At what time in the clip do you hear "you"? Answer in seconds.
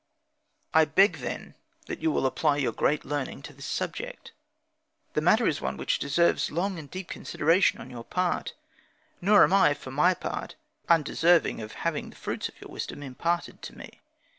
2.01-2.11